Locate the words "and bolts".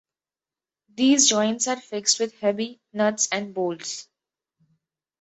3.31-4.07